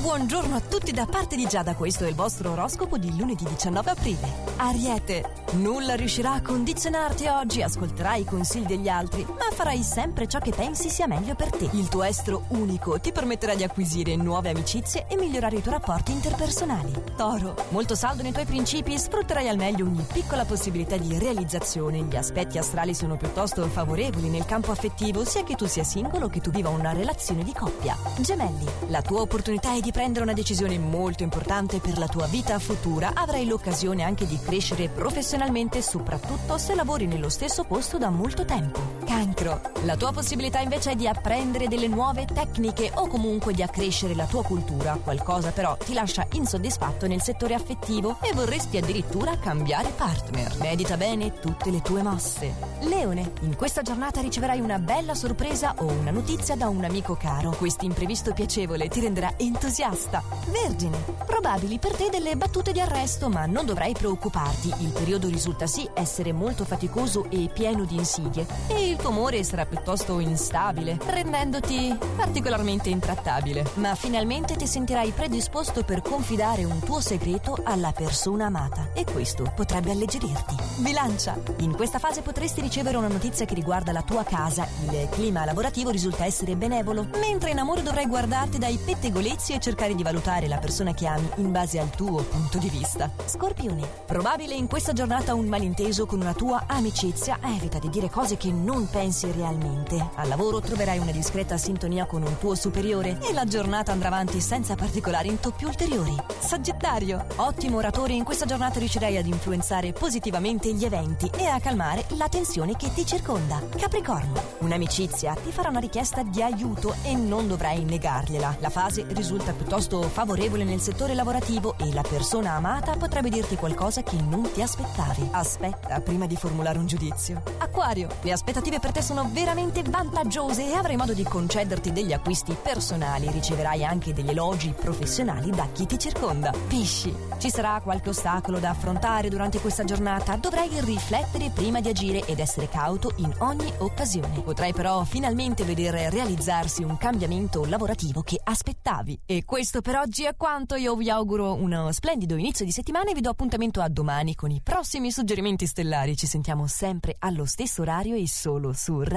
buongiorno 0.00 0.56
a 0.56 0.60
tutti 0.60 0.92
da 0.92 1.04
parte 1.04 1.36
di 1.36 1.44
Giada, 1.46 1.74
questo 1.74 2.04
è 2.04 2.08
il 2.08 2.14
vostro 2.14 2.52
oroscopo 2.52 2.96
di 2.96 3.14
lunedì 3.18 3.44
19 3.44 3.90
aprile. 3.90 4.28
Ariete, 4.56 5.39
nulla 5.52 5.94
riuscirà 5.94 6.34
a 6.34 6.42
condizionarti 6.42 7.26
oggi, 7.26 7.62
ascolterai 7.62 8.20
i 8.20 8.24
consigli 8.24 8.66
degli 8.66 8.88
altri, 8.88 9.24
ma 9.24 9.50
farai 9.52 9.82
sempre 9.82 10.26
ciò 10.26 10.38
che 10.38 10.52
pensi 10.52 10.88
sia 10.88 11.06
meglio 11.06 11.34
per 11.34 11.50
te. 11.50 11.68
Il 11.72 11.88
tuo 11.88 12.04
estro 12.04 12.44
unico 12.48 13.00
ti 13.00 13.10
permetterà 13.10 13.54
di 13.54 13.64
acquisire 13.64 14.14
nuove 14.16 14.50
amicizie 14.50 15.06
e 15.08 15.16
migliorare 15.16 15.56
i 15.56 15.62
tuoi 15.62 15.74
rapporti 15.74 16.12
interpersonali. 16.12 16.92
Toro, 17.16 17.54
molto 17.70 17.94
saldo 17.94 18.22
nei 18.22 18.32
tuoi 18.32 18.44
principi, 18.44 18.98
sfrutterai 18.98 19.48
al 19.48 19.56
meglio 19.56 19.86
ogni 19.86 20.04
piccola 20.10 20.44
possibilità 20.44 20.96
di 20.96 21.18
realizzazione. 21.18 22.02
Gli 22.02 22.16
aspetti 22.16 22.58
astrali 22.58 22.94
sono 22.94 23.16
piuttosto 23.16 23.66
favorevoli 23.66 24.28
nel 24.28 24.44
campo 24.44 24.70
affettivo, 24.70 25.24
sia 25.24 25.42
che 25.42 25.56
tu 25.56 25.66
sia 25.66 25.84
singolo 25.84 26.28
che 26.28 26.40
tu 26.40 26.50
viva 26.50 26.68
una 26.68 26.92
relazione 26.92 27.42
di 27.42 27.52
coppia. 27.52 27.96
Gemelli, 28.18 28.66
la 28.88 29.02
tua 29.02 29.22
opportunità 29.22 29.74
è 29.74 29.80
di 29.80 29.90
prendere 29.90 30.24
una 30.24 30.32
decisione 30.32 30.78
molto 30.78 31.22
importante 31.22 31.80
per 31.80 31.98
la 31.98 32.06
tua 32.06 32.26
vita 32.26 32.58
futura. 32.58 33.12
Avrai 33.14 33.46
l'occasione 33.46 34.02
anche 34.02 34.26
di 34.26 34.38
crescere 34.38 34.88
professionalmente, 34.88 35.38
soprattutto 35.80 36.58
se 36.58 36.74
lavori 36.74 37.06
nello 37.06 37.30
stesso 37.30 37.64
posto 37.64 37.96
da 37.96 38.10
molto 38.10 38.44
tempo. 38.44 38.99
Cancro. 39.10 39.60
La 39.86 39.96
tua 39.96 40.12
possibilità 40.12 40.60
invece 40.60 40.92
è 40.92 40.94
di 40.94 41.08
apprendere 41.08 41.66
delle 41.66 41.88
nuove 41.88 42.26
tecniche 42.26 42.92
o 42.94 43.08
comunque 43.08 43.52
di 43.52 43.60
accrescere 43.60 44.14
la 44.14 44.24
tua 44.24 44.44
cultura. 44.44 44.96
Qualcosa 45.02 45.50
però 45.50 45.76
ti 45.76 45.94
lascia 45.94 46.24
insoddisfatto 46.34 47.08
nel 47.08 47.20
settore 47.20 47.54
affettivo 47.54 48.18
e 48.20 48.32
vorresti 48.32 48.76
addirittura 48.76 49.36
cambiare 49.36 49.88
partner. 49.88 50.56
Medita 50.60 50.96
bene 50.96 51.32
tutte 51.40 51.72
le 51.72 51.82
tue 51.82 52.02
mosse. 52.02 52.54
Leone. 52.82 53.32
In 53.40 53.56
questa 53.56 53.82
giornata 53.82 54.20
riceverai 54.20 54.60
una 54.60 54.78
bella 54.78 55.14
sorpresa 55.14 55.74
o 55.78 55.86
una 55.86 56.12
notizia 56.12 56.54
da 56.54 56.68
un 56.68 56.84
amico 56.84 57.16
caro. 57.16 57.50
Questo 57.50 57.84
imprevisto 57.84 58.32
piacevole 58.32 58.86
ti 58.86 59.00
renderà 59.00 59.32
entusiasta. 59.38 60.22
Vergine. 60.46 60.98
Probabili 61.26 61.80
per 61.80 61.96
te 61.96 62.10
delle 62.10 62.36
battute 62.36 62.70
di 62.70 62.80
arresto, 62.80 63.28
ma 63.28 63.46
non 63.46 63.66
dovrai 63.66 63.92
preoccuparti 63.92 64.72
il 64.78 64.92
periodo 64.92 65.28
risulta 65.28 65.66
sì 65.66 65.88
essere 65.94 66.32
molto 66.32 66.64
faticoso 66.64 67.28
e 67.28 67.50
pieno 67.52 67.84
di 67.84 67.96
insidie 67.96 68.46
e 68.68 68.86
il 68.86 68.98
tuo 69.00 69.10
umore 69.10 69.42
sarà 69.42 69.64
piuttosto 69.64 70.18
instabile, 70.18 70.98
rendendoti 71.06 71.96
particolarmente 72.16 72.90
intrattabile. 72.90 73.64
Ma 73.74 73.94
finalmente 73.94 74.56
ti 74.56 74.66
sentirai 74.66 75.12
predisposto 75.12 75.84
per 75.84 76.02
confidare 76.02 76.64
un 76.64 76.80
tuo 76.80 77.00
segreto 77.00 77.58
alla 77.64 77.92
persona 77.92 78.46
amata 78.46 78.90
e 78.92 79.04
questo 79.04 79.50
potrebbe 79.56 79.90
alleggerirti. 79.90 80.54
Bilancia. 80.78 81.38
In 81.58 81.74
questa 81.74 81.98
fase 81.98 82.20
potresti 82.20 82.60
ricevere 82.60 82.98
una 82.98 83.08
notizia 83.08 83.46
che 83.46 83.54
riguarda 83.54 83.92
la 83.92 84.02
tua 84.02 84.22
casa. 84.22 84.68
Il 84.90 85.08
clima 85.10 85.44
lavorativo 85.44 85.90
risulta 85.90 86.26
essere 86.26 86.54
benevolo, 86.54 87.06
mentre 87.18 87.50
in 87.50 87.58
amore 87.58 87.82
dovrai 87.82 88.06
guardarti 88.06 88.58
dai 88.58 88.78
pettegolezzi 88.84 89.54
e 89.54 89.60
cercare 89.60 89.94
di 89.94 90.02
valutare 90.02 90.46
la 90.46 90.58
persona 90.58 90.92
che 90.92 91.06
ami 91.06 91.28
in 91.36 91.50
base 91.50 91.78
al 91.78 91.90
tuo 91.90 92.22
punto 92.22 92.58
di 92.58 92.68
vista. 92.68 93.10
Scorpione. 93.24 93.86
Probabile 94.04 94.54
in 94.54 94.66
questa 94.66 94.92
giornata 94.92 95.34
un 95.34 95.46
malinteso 95.46 96.04
con 96.04 96.20
una 96.20 96.34
tua 96.34 96.64
amicizia, 96.66 97.38
evita 97.42 97.78
di 97.78 97.88
dire 97.88 98.10
cose 98.10 98.36
che 98.36 98.52
non 98.52 98.88
pensi 98.90 99.30
realmente. 99.30 100.10
Al 100.16 100.28
lavoro 100.28 100.60
troverai 100.60 100.98
una 100.98 101.12
discreta 101.12 101.56
sintonia 101.56 102.06
con 102.06 102.22
un 102.22 102.36
tuo 102.38 102.54
superiore 102.54 103.18
e 103.22 103.32
la 103.32 103.44
giornata 103.44 103.92
andrà 103.92 104.08
avanti 104.08 104.40
senza 104.40 104.74
particolari 104.74 105.28
intoppi 105.28 105.64
ulteriori. 105.64 106.14
Sagittario, 106.38 107.24
ottimo 107.36 107.76
oratore, 107.78 108.14
in 108.14 108.24
questa 108.24 108.46
giornata 108.46 108.78
riuscirai 108.78 109.16
ad 109.16 109.26
influenzare 109.26 109.92
positivamente 109.92 110.72
gli 110.72 110.84
eventi 110.84 111.30
e 111.36 111.46
a 111.46 111.60
calmare 111.60 112.04
la 112.16 112.28
tensione 112.28 112.76
che 112.76 112.92
ti 112.92 113.06
circonda. 113.06 113.62
Capricorno, 113.76 114.42
un'amicizia 114.58 115.34
ti 115.34 115.52
farà 115.52 115.68
una 115.68 115.78
richiesta 115.78 116.22
di 116.22 116.42
aiuto 116.42 116.94
e 117.02 117.14
non 117.14 117.46
dovrai 117.46 117.84
negargliela. 117.84 118.56
La 118.58 118.70
fase 118.70 119.06
risulta 119.10 119.52
piuttosto 119.52 120.02
favorevole 120.02 120.64
nel 120.64 120.80
settore 120.80 121.14
lavorativo 121.14 121.76
e 121.78 121.92
la 121.92 122.02
persona 122.02 122.52
amata 122.52 122.96
potrebbe 122.96 123.28
dirti 123.28 123.54
qualcosa 123.54 124.02
che 124.02 124.20
non 124.20 124.50
ti 124.52 124.62
aspettavi. 124.62 125.28
Aspetta 125.30 126.00
prima 126.00 126.26
di 126.26 126.36
formulare 126.36 126.78
un 126.78 126.86
giudizio. 126.86 127.42
Acquario, 127.58 128.08
le 128.22 128.32
aspettative 128.32 128.79
per 128.80 128.92
te 128.92 129.02
sono 129.02 129.28
veramente 129.30 129.82
vantaggiose 129.82 130.66
e 130.66 130.74
avrai 130.74 130.96
modo 130.96 131.12
di 131.12 131.22
concederti 131.22 131.92
degli 131.92 132.12
acquisti 132.12 132.56
personali. 132.60 133.30
Riceverai 133.30 133.84
anche 133.84 134.12
degli 134.12 134.30
elogi 134.30 134.72
professionali 134.72 135.50
da 135.50 135.68
chi 135.70 135.86
ti 135.86 135.98
circonda. 135.98 136.52
Pesci, 136.66 137.14
ci 137.38 137.50
sarà 137.50 137.80
qualche 137.82 138.08
ostacolo 138.08 138.58
da 138.58 138.70
affrontare 138.70 139.28
durante 139.28 139.60
questa 139.60 139.84
giornata. 139.84 140.36
Dovrai 140.36 140.68
riflettere 140.80 141.50
prima 141.50 141.80
di 141.80 141.90
agire 141.90 142.24
ed 142.24 142.38
essere 142.38 142.68
cauto 142.68 143.12
in 143.16 143.32
ogni 143.38 143.70
occasione. 143.78 144.40
Potrai 144.40 144.72
però 144.72 145.04
finalmente 145.04 145.62
vedere 145.64 146.08
realizzarsi 146.08 146.82
un 146.82 146.96
cambiamento 146.96 147.66
lavorativo 147.66 148.22
che 148.22 148.40
aspettavi. 148.42 149.20
E 149.26 149.44
questo 149.44 149.82
per 149.82 149.96
oggi 149.96 150.24
è 150.24 150.34
quanto. 150.36 150.74
Io 150.76 150.96
vi 150.96 151.10
auguro 151.10 151.54
uno 151.54 151.92
splendido 151.92 152.36
inizio 152.36 152.64
di 152.64 152.72
settimana 152.72 153.10
e 153.10 153.14
vi 153.14 153.20
do 153.20 153.28
appuntamento 153.28 153.82
a 153.82 153.88
domani 153.88 154.34
con 154.34 154.50
i 154.50 154.62
prossimi 154.62 155.10
suggerimenti 155.10 155.66
stellari. 155.66 156.16
Ci 156.16 156.26
sentiamo 156.26 156.66
sempre 156.66 157.16
allo 157.18 157.44
stesso 157.44 157.82
orario 157.82 158.14
e 158.14 158.20
solo 158.60 158.74
su 158.74 159.02
Radio 159.02 159.10